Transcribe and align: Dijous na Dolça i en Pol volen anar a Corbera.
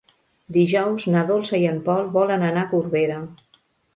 Dijous 0.55 1.05
na 1.15 1.21
Dolça 1.27 1.59
i 1.65 1.67
en 1.73 1.77
Pol 1.89 2.09
volen 2.17 2.45
anar 2.47 2.65
a 2.65 2.69
Corbera. 2.75 3.21